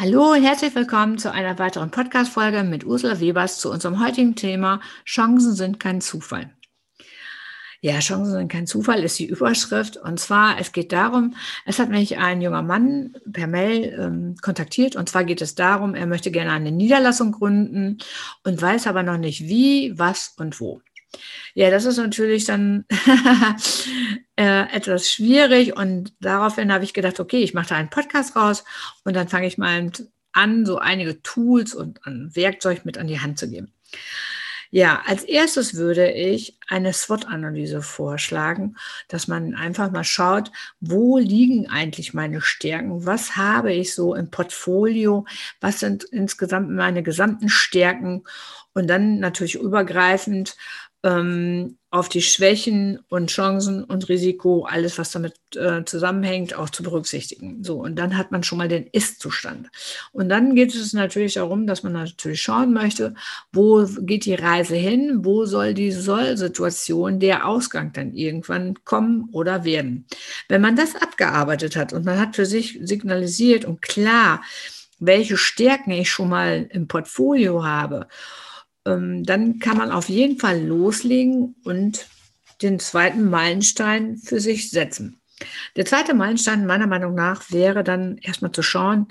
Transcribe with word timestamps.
Hallo, 0.00 0.32
herzlich 0.32 0.76
willkommen 0.76 1.18
zu 1.18 1.32
einer 1.32 1.58
weiteren 1.58 1.90
Podcast-Folge 1.90 2.62
mit 2.62 2.86
Ursula 2.86 3.18
Webers 3.18 3.58
zu 3.58 3.68
unserem 3.68 3.98
heutigen 4.00 4.36
Thema 4.36 4.80
Chancen 5.04 5.56
sind 5.56 5.80
kein 5.80 6.00
Zufall. 6.00 6.52
Ja, 7.80 7.98
Chancen 7.98 8.30
sind 8.30 8.48
kein 8.48 8.68
Zufall 8.68 9.02
ist 9.02 9.18
die 9.18 9.26
Überschrift. 9.26 9.96
Und 9.96 10.20
zwar, 10.20 10.60
es 10.60 10.70
geht 10.70 10.92
darum, 10.92 11.34
es 11.66 11.80
hat 11.80 11.88
mich 11.88 12.16
ein 12.16 12.40
junger 12.40 12.62
Mann 12.62 13.16
per 13.32 13.48
Mail 13.48 13.92
ähm, 13.98 14.36
kontaktiert. 14.40 14.94
Und 14.94 15.08
zwar 15.08 15.24
geht 15.24 15.42
es 15.42 15.56
darum, 15.56 15.96
er 15.96 16.06
möchte 16.06 16.30
gerne 16.30 16.52
eine 16.52 16.70
Niederlassung 16.70 17.32
gründen 17.32 17.98
und 18.44 18.62
weiß 18.62 18.86
aber 18.86 19.02
noch 19.02 19.18
nicht 19.18 19.48
wie, 19.48 19.98
was 19.98 20.32
und 20.38 20.60
wo. 20.60 20.80
Ja, 21.54 21.70
das 21.70 21.84
ist 21.84 21.96
natürlich 21.96 22.44
dann 22.44 22.84
äh, 24.36 24.72
etwas 24.72 25.10
schwierig 25.10 25.76
und 25.76 26.12
daraufhin 26.20 26.72
habe 26.72 26.84
ich 26.84 26.94
gedacht, 26.94 27.18
okay, 27.20 27.42
ich 27.42 27.54
mache 27.54 27.70
da 27.70 27.76
einen 27.76 27.90
Podcast 27.90 28.36
raus 28.36 28.64
und 29.04 29.14
dann 29.14 29.28
fange 29.28 29.46
ich 29.46 29.58
mal 29.58 29.90
an, 30.32 30.66
so 30.66 30.78
einige 30.78 31.22
Tools 31.22 31.74
und 31.74 32.04
ein 32.06 32.30
Werkzeug 32.34 32.84
mit 32.84 32.98
an 32.98 33.08
die 33.08 33.20
Hand 33.20 33.38
zu 33.38 33.48
geben. 33.48 33.72
Ja, 34.70 35.02
als 35.06 35.24
erstes 35.24 35.74
würde 35.74 36.10
ich 36.12 36.58
eine 36.68 36.92
SWOT-Analyse 36.92 37.80
vorschlagen, 37.80 38.76
dass 39.08 39.26
man 39.26 39.54
einfach 39.54 39.90
mal 39.90 40.04
schaut, 40.04 40.52
wo 40.78 41.16
liegen 41.16 41.70
eigentlich 41.70 42.12
meine 42.12 42.42
Stärken? 42.42 43.06
Was 43.06 43.36
habe 43.36 43.72
ich 43.72 43.94
so 43.94 44.14
im 44.14 44.30
Portfolio? 44.30 45.24
Was 45.62 45.80
sind 45.80 46.04
insgesamt 46.04 46.70
meine 46.70 47.02
gesamten 47.02 47.48
Stärken? 47.48 48.24
Und 48.78 48.86
dann 48.86 49.18
natürlich 49.18 49.56
übergreifend, 49.56 50.54
ähm, 51.02 51.78
auf 51.90 52.08
die 52.08 52.22
Schwächen 52.22 53.00
und 53.08 53.28
Chancen 53.28 53.82
und 53.82 54.08
Risiko, 54.08 54.66
alles, 54.66 54.98
was 54.98 55.10
damit 55.10 55.34
äh, 55.56 55.84
zusammenhängt, 55.84 56.54
auch 56.54 56.70
zu 56.70 56.84
berücksichtigen. 56.84 57.64
So, 57.64 57.80
und 57.82 57.96
dann 57.96 58.16
hat 58.16 58.30
man 58.30 58.44
schon 58.44 58.58
mal 58.58 58.68
den 58.68 58.86
Ist-Zustand. 58.86 59.68
Und 60.12 60.28
dann 60.28 60.54
geht 60.54 60.72
es 60.76 60.92
natürlich 60.92 61.34
darum, 61.34 61.66
dass 61.66 61.82
man 61.82 61.94
natürlich 61.94 62.40
schauen 62.40 62.72
möchte, 62.72 63.14
wo 63.52 63.84
geht 64.00 64.26
die 64.26 64.34
Reise 64.34 64.76
hin, 64.76 65.24
wo 65.24 65.44
soll 65.44 65.74
die 65.74 65.90
Soll-Situation, 65.90 67.18
der 67.18 67.48
Ausgang 67.48 67.92
dann 67.92 68.14
irgendwann 68.14 68.74
kommen 68.84 69.28
oder 69.32 69.64
werden. 69.64 70.06
Wenn 70.48 70.60
man 70.60 70.76
das 70.76 70.94
abgearbeitet 70.94 71.74
hat 71.74 71.92
und 71.92 72.04
man 72.04 72.20
hat 72.20 72.36
für 72.36 72.46
sich 72.46 72.78
signalisiert 72.80 73.64
und 73.64 73.82
klar, 73.82 74.40
welche 75.00 75.36
Stärken 75.36 75.90
ich 75.90 76.08
schon 76.08 76.28
mal 76.28 76.68
im 76.70 76.86
Portfolio 76.86 77.64
habe 77.64 78.06
ähm, 78.88 79.24
dann 79.24 79.58
kann 79.58 79.76
man 79.76 79.90
auf 79.90 80.08
jeden 80.08 80.38
Fall 80.38 80.60
loslegen 80.64 81.54
und 81.64 82.06
den 82.62 82.78
zweiten 82.78 83.28
Meilenstein 83.28 84.16
für 84.16 84.40
sich 84.40 84.70
setzen. 84.70 85.20
Der 85.76 85.86
zweite 85.86 86.14
Meilenstein 86.14 86.66
meiner 86.66 86.86
Meinung 86.86 87.14
nach 87.14 87.50
wäre 87.50 87.84
dann 87.84 88.18
erstmal 88.18 88.52
zu 88.52 88.62
schauen, 88.62 89.06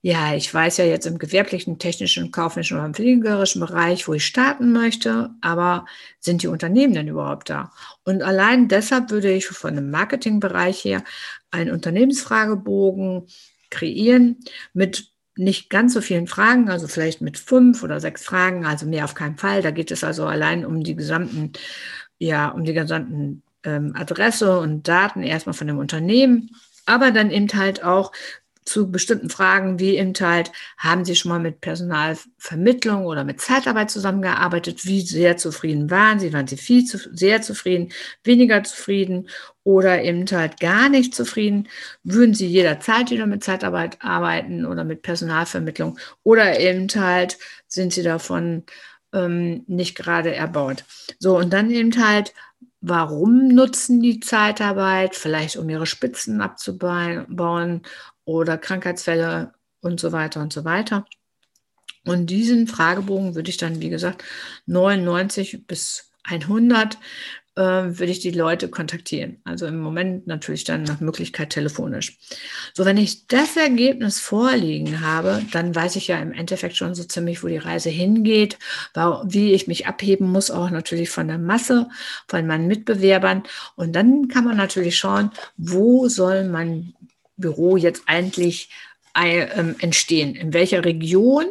ja, 0.00 0.34
ich 0.34 0.52
weiß 0.54 0.76
ja 0.76 0.84
jetzt 0.84 1.06
im 1.06 1.18
gewerblichen, 1.18 1.80
technischen, 1.80 2.30
kaufmännischen 2.30 2.76
oder 2.76 2.86
im 2.86 2.94
pflegerischen 2.94 3.60
Bereich, 3.60 4.06
wo 4.06 4.14
ich 4.14 4.24
starten 4.24 4.70
möchte, 4.70 5.30
aber 5.40 5.86
sind 6.20 6.42
die 6.42 6.46
Unternehmen 6.46 6.94
denn 6.94 7.08
überhaupt 7.08 7.50
da? 7.50 7.72
Und 8.04 8.22
allein 8.22 8.68
deshalb 8.68 9.10
würde 9.10 9.32
ich 9.32 9.46
von 9.46 9.74
dem 9.74 9.90
Marketingbereich 9.90 10.84
her 10.84 11.02
einen 11.50 11.72
Unternehmensfragebogen 11.72 13.26
kreieren 13.70 14.36
mit 14.72 15.10
nicht 15.38 15.70
ganz 15.70 15.94
so 15.94 16.00
vielen 16.00 16.26
Fragen, 16.26 16.68
also 16.68 16.88
vielleicht 16.88 17.20
mit 17.20 17.38
fünf 17.38 17.82
oder 17.82 18.00
sechs 18.00 18.24
Fragen, 18.24 18.66
also 18.66 18.86
mehr 18.86 19.04
auf 19.04 19.14
keinen 19.14 19.36
Fall. 19.36 19.62
Da 19.62 19.70
geht 19.70 19.90
es 19.90 20.04
also 20.04 20.26
allein 20.26 20.66
um 20.66 20.82
die 20.82 20.96
gesamten, 20.96 21.52
ja, 22.18 22.48
um 22.48 22.64
die 22.64 22.74
gesamten 22.74 23.42
ähm, 23.64 23.92
Adresse 23.96 24.58
und 24.58 24.88
Daten 24.88 25.22
erstmal 25.22 25.54
von 25.54 25.66
dem 25.66 25.78
Unternehmen, 25.78 26.50
aber 26.86 27.10
dann 27.10 27.30
eben 27.30 27.48
halt 27.54 27.84
auch 27.84 28.12
zu 28.68 28.90
bestimmten 28.90 29.30
Fragen 29.30 29.78
wie 29.78 29.96
eben 29.96 30.12
halt, 30.20 30.52
haben 30.76 31.04
Sie 31.04 31.16
schon 31.16 31.30
mal 31.30 31.40
mit 31.40 31.60
Personalvermittlung 31.60 33.06
oder 33.06 33.24
mit 33.24 33.40
Zeitarbeit 33.40 33.90
zusammengearbeitet? 33.90 34.84
Wie 34.84 35.00
sehr 35.00 35.36
zufrieden 35.36 35.90
waren 35.90 36.20
Sie? 36.20 36.32
Waren 36.32 36.46
Sie 36.46 36.58
viel 36.58 36.84
zu, 36.84 36.98
sehr 37.12 37.40
zufrieden, 37.42 37.92
weniger 38.24 38.62
zufrieden 38.62 39.28
oder 39.64 40.02
eben 40.02 40.26
halt 40.30 40.60
gar 40.60 40.88
nicht 40.88 41.14
zufrieden? 41.14 41.68
Würden 42.04 42.34
Sie 42.34 42.46
jederzeit 42.46 43.10
wieder 43.10 43.26
mit 43.26 43.42
Zeitarbeit 43.42 43.96
arbeiten 44.00 44.66
oder 44.66 44.84
mit 44.84 45.02
Personalvermittlung? 45.02 45.98
Oder 46.22 46.60
eben 46.60 46.88
halt 46.94 47.38
sind 47.66 47.92
Sie 47.92 48.02
davon 48.02 48.64
ähm, 49.14 49.64
nicht 49.66 49.96
gerade 49.96 50.34
erbaut? 50.34 50.84
So, 51.18 51.38
und 51.38 51.52
dann 51.52 51.70
eben 51.70 51.92
halt, 52.04 52.34
Warum 52.80 53.48
nutzen 53.48 54.00
die 54.00 54.20
Zeitarbeit? 54.20 55.16
Vielleicht 55.16 55.56
um 55.56 55.68
ihre 55.68 55.86
Spitzen 55.86 56.40
abzubauen 56.40 57.82
oder 58.28 58.58
Krankheitsfälle 58.58 59.54
und 59.80 59.98
so 59.98 60.12
weiter 60.12 60.42
und 60.42 60.52
so 60.52 60.66
weiter. 60.66 61.06
Und 62.04 62.26
diesen 62.26 62.66
Fragebogen 62.66 63.34
würde 63.34 63.48
ich 63.48 63.56
dann, 63.56 63.80
wie 63.80 63.88
gesagt, 63.88 64.22
99 64.66 65.66
bis 65.66 66.10
100 66.24 66.98
äh, 67.56 67.62
würde 67.98 68.12
ich 68.12 68.20
die 68.20 68.30
Leute 68.30 68.68
kontaktieren. 68.68 69.38
Also 69.44 69.66
im 69.66 69.80
Moment 69.80 70.26
natürlich 70.26 70.64
dann 70.64 70.82
nach 70.82 71.00
Möglichkeit 71.00 71.50
telefonisch. 71.50 72.18
So, 72.74 72.84
wenn 72.84 72.98
ich 72.98 73.26
das 73.26 73.56
Ergebnis 73.56 74.20
vorliegen 74.20 75.00
habe, 75.00 75.42
dann 75.52 75.74
weiß 75.74 75.96
ich 75.96 76.08
ja 76.08 76.18
im 76.18 76.32
Endeffekt 76.32 76.76
schon 76.76 76.94
so 76.94 77.04
ziemlich, 77.04 77.42
wo 77.42 77.48
die 77.48 77.56
Reise 77.56 77.88
hingeht, 77.90 78.58
wie 79.24 79.54
ich 79.54 79.66
mich 79.66 79.86
abheben 79.86 80.30
muss, 80.30 80.50
auch 80.50 80.70
natürlich 80.70 81.10
von 81.10 81.28
der 81.28 81.38
Masse, 81.38 81.88
von 82.28 82.46
meinen 82.46 82.68
Mitbewerbern. 82.68 83.42
Und 83.74 83.96
dann 83.96 84.28
kann 84.28 84.44
man 84.44 84.56
natürlich 84.56 84.96
schauen, 84.96 85.30
wo 85.56 86.08
soll 86.08 86.44
mein 86.44 86.94
Büro 87.38 87.76
jetzt 87.76 88.02
eigentlich 88.06 88.70
äh, 89.14 89.46
entstehen? 89.78 90.34
In 90.34 90.52
welcher 90.52 90.84
Region? 90.84 91.46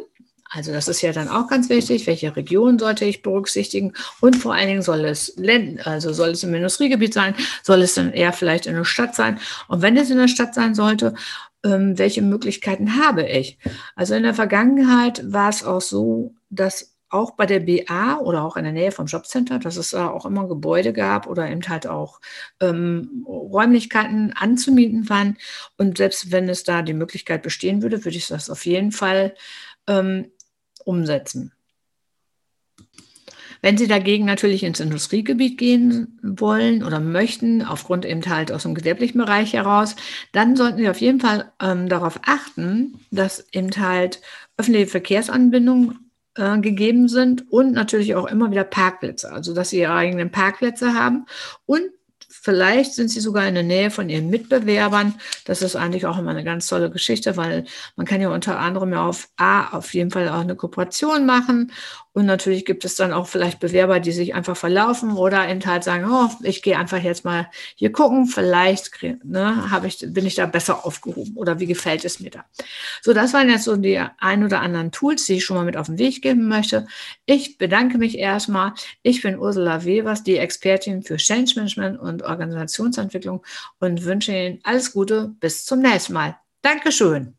Also 0.50 0.72
das 0.72 0.88
ist 0.88 1.02
ja 1.02 1.12
dann 1.12 1.28
auch 1.28 1.48
ganz 1.50 1.70
wichtig, 1.70 2.08
welche 2.08 2.36
Region 2.36 2.80
sollte 2.80 3.04
ich 3.04 3.22
berücksichtigen 3.22 3.94
und 4.22 4.38
vor 4.38 4.54
allen 4.54 4.68
Dingen 4.68 4.82
soll 4.82 5.04
es 5.04 5.36
also 5.84 6.14
soll 6.14 6.30
es 6.30 6.44
im 6.44 6.54
Industriegebiet 6.54 7.14
sein, 7.14 7.36
soll 7.64 7.82
es 7.82 7.96
dann 7.96 8.14
eher 8.14 8.32
vielleicht 8.32 8.66
in 8.66 8.76
der 8.76 8.86
Stadt 8.86 9.14
sein 9.14 9.40
und 9.68 9.82
wenn 9.82 9.98
es 9.98 10.10
in 10.10 10.18
der 10.18 10.30
Stadt 10.30 10.54
sein 10.54 10.74
sollte, 10.74 11.16
ähm, 11.66 11.98
welche 11.98 12.22
Möglichkeiten 12.22 12.96
habe 13.04 13.28
ich? 13.28 13.58
Also 13.96 14.16
in 14.16 14.24
der 14.24 14.34
Vergangenheit 14.34 15.22
war 15.32 15.50
es 15.50 15.64
auch 15.64 15.82
so, 15.82 16.34
dass 16.50 16.97
auch 17.10 17.32
bei 17.32 17.46
der 17.46 17.62
BA 17.62 18.18
oder 18.20 18.44
auch 18.44 18.58
in 18.58 18.64
der 18.64 18.74
Nähe 18.74 18.92
vom 18.92 19.06
Jobcenter, 19.06 19.60
dass 19.60 19.78
es 19.78 19.92
da 19.92 20.10
auch 20.10 20.26
immer 20.26 20.48
Gebäude 20.48 20.94
gab 20.94 21.28
oder 21.28 21.50
eben 21.50 21.68
halt 21.68 21.88
auch 21.88 22.20
ähm, 22.60 23.26
Räumlichkeiten 23.26 24.34
anzumieten 24.34 25.10
waren. 25.10 25.38
Und 25.78 25.98
selbst 25.98 26.32
wenn 26.32 26.50
es 26.50 26.64
da 26.64 26.82
die 26.82 26.94
Möglichkeit 26.94 27.44
bestehen 27.44 27.82
würde, 27.82 28.04
würde 28.04 28.18
ich 28.18 28.28
das 28.28 28.50
auf 28.50 28.66
jeden 28.66 28.92
Fall 28.92 29.36
ähm, 29.88 30.32
umsetzen. 30.84 31.54
Wenn 33.62 33.78
Sie 33.78 33.88
dagegen 33.88 34.26
natürlich 34.26 34.64
ins 34.64 34.80
Industriegebiet 34.80 35.58
gehen 35.58 36.20
wollen 36.22 36.84
oder 36.84 37.00
möchten, 37.00 37.64
aufgrund 37.64 38.06
eben 38.06 38.24
halt 38.28 38.52
aus 38.52 38.64
dem 38.64 38.76
gewerblichen 38.76 39.20
Bereich 39.20 39.54
heraus, 39.54 39.96
dann 40.32 40.56
sollten 40.56 40.78
Sie 40.78 40.90
auf 40.90 41.02
jeden 41.02 41.20
Fall 41.20 41.52
ähm, 41.60 41.90
darauf 41.90 42.20
achten, 42.24 43.00
dass 43.10 43.48
eben 43.52 43.72
halt 43.78 44.22
öffentliche 44.58 44.88
Verkehrsanbindungen 44.88 46.07
äh, 46.38 46.60
gegeben 46.60 47.08
sind 47.08 47.52
und 47.52 47.74
natürlich 47.74 48.16
auch 48.16 48.28
immer 48.28 48.52
wieder 48.52 48.64
Parkplätze, 48.64 49.32
also 49.32 49.54
dass 49.54 49.70
sie 49.70 49.80
ihre 49.80 49.94
eigenen 49.94 50.32
Parkplätze 50.32 50.94
haben 50.94 51.26
und 51.66 51.82
Vielleicht 52.48 52.94
sind 52.94 53.10
sie 53.10 53.20
sogar 53.20 53.46
in 53.46 53.56
der 53.56 53.64
Nähe 53.64 53.92
von 53.92 54.08
ihren 54.08 54.30
Mitbewerbern. 54.30 55.16
Das 55.44 55.62
ist 55.62 55.76
eigentlich 55.76 56.06
auch 56.06 56.18
immer 56.18 56.32
eine 56.32 56.46
ganz 56.46 56.68
tolle 56.68 56.90
Geschichte, 56.90 57.36
weil 57.36 57.66
man 57.98 58.06
kann 58.06 58.22
ja 58.22 58.30
unter 58.30 58.58
anderem 58.58 58.94
ja 58.94 59.06
auf 59.06 59.28
A 59.36 59.76
auf 59.76 59.94
jeden 59.94 60.12
Fall 60.12 60.30
auch 60.30 60.40
eine 60.40 60.56
Kooperation 60.56 61.26
machen 61.26 61.74
und 62.18 62.26
natürlich 62.26 62.66
gibt 62.66 62.84
es 62.84 62.96
dann 62.96 63.14
auch 63.14 63.28
vielleicht 63.28 63.60
Bewerber, 63.60 64.00
die 64.00 64.12
sich 64.12 64.34
einfach 64.34 64.58
verlaufen 64.58 65.12
oder 65.12 65.48
eben 65.48 65.64
halt 65.64 65.84
sagen, 65.84 66.10
oh, 66.10 66.28
ich 66.42 66.64
gehe 66.64 66.76
einfach 66.76 66.98
jetzt 66.98 67.24
mal 67.24 67.48
hier 67.76 67.92
gucken, 67.92 68.26
vielleicht 68.26 68.90
ne, 69.24 69.70
ich, 69.86 70.04
bin 70.08 70.26
ich 70.26 70.34
da 70.34 70.48
besser 70.48 70.84
aufgehoben 70.84 71.36
oder 71.36 71.60
wie 71.60 71.68
gefällt 71.68 72.04
es 72.06 72.20
mir 72.20 72.32
da. 72.32 72.46
So, 73.04 73.14
das 73.14 73.34
waren 73.34 73.52
jetzt 73.52 73.66
so 73.66 73.76
die 73.76 74.04
ein 74.18 74.44
oder 74.44 74.62
anderen 74.62 74.92
Tools, 74.92 75.26
die 75.26 75.34
ich 75.34 75.46
schon 75.46 75.58
mal 75.58 75.64
mit 75.66 75.78
auf 75.78 75.86
den 75.86 76.00
Weg 76.00 76.24
geben 76.24 76.48
möchte. 76.48 76.88
Ich 77.28 77.60
bedanke 77.60 78.00
mich 78.00 78.18
erstmal. 78.18 78.74
Ich 79.04 79.22
bin 79.22 79.38
Ursula 79.38 79.86
Wevers, 79.86 80.24
die 80.24 80.38
Expertin 80.38 81.04
für 81.04 81.18
Change 81.18 81.54
Management 81.56 82.00
und 82.00 82.24
Organisationsentwicklung 82.24 83.46
und 83.80 84.06
wünsche 84.06 84.32
Ihnen 84.32 84.60
alles 84.64 84.92
Gute. 84.92 85.36
Bis 85.40 85.66
zum 85.66 85.82
nächsten 85.82 86.14
Mal. 86.14 86.36
Dankeschön. 86.64 87.38